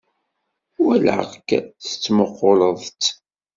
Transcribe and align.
Walaɣ-k 0.83 1.49
tettmuquleḍ-tt. 1.83 3.03